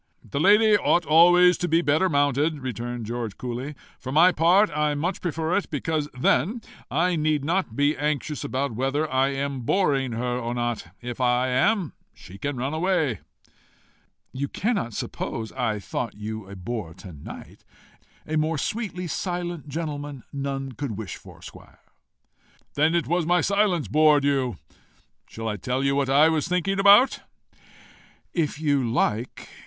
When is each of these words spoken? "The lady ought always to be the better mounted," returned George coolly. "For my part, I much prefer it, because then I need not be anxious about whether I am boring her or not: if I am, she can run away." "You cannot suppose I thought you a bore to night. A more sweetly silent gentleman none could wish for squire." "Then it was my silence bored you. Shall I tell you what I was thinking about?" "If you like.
"The 0.27 0.39
lady 0.39 0.75
ought 0.75 1.05
always 1.05 1.59
to 1.59 1.67
be 1.67 1.77
the 1.77 1.83
better 1.83 2.09
mounted," 2.09 2.59
returned 2.63 3.05
George 3.05 3.37
coolly. 3.37 3.75
"For 3.99 4.11
my 4.11 4.31
part, 4.31 4.75
I 4.75 4.95
much 4.95 5.21
prefer 5.21 5.55
it, 5.55 5.69
because 5.69 6.09
then 6.19 6.63
I 6.89 7.15
need 7.15 7.45
not 7.45 7.75
be 7.75 7.95
anxious 7.95 8.43
about 8.43 8.71
whether 8.73 9.07
I 9.13 9.27
am 9.27 9.59
boring 9.59 10.13
her 10.13 10.39
or 10.39 10.55
not: 10.55 10.87
if 11.01 11.21
I 11.21 11.49
am, 11.49 11.93
she 12.15 12.39
can 12.39 12.57
run 12.57 12.73
away." 12.73 13.19
"You 14.33 14.47
cannot 14.47 14.93
suppose 14.95 15.51
I 15.51 15.77
thought 15.77 16.15
you 16.15 16.49
a 16.49 16.55
bore 16.55 16.95
to 16.95 17.13
night. 17.13 17.63
A 18.25 18.37
more 18.37 18.57
sweetly 18.57 19.05
silent 19.05 19.67
gentleman 19.69 20.23
none 20.33 20.71
could 20.71 20.97
wish 20.97 21.15
for 21.15 21.43
squire." 21.43 21.81
"Then 22.73 22.95
it 22.95 23.05
was 23.05 23.27
my 23.27 23.41
silence 23.41 23.87
bored 23.87 24.23
you. 24.23 24.57
Shall 25.27 25.47
I 25.47 25.57
tell 25.57 25.83
you 25.83 25.95
what 25.95 26.09
I 26.09 26.27
was 26.27 26.47
thinking 26.47 26.79
about?" 26.79 27.19
"If 28.33 28.59
you 28.59 28.83
like. 28.83 29.47